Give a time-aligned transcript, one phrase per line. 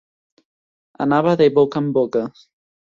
[1.07, 2.29] Anava de boca en boca.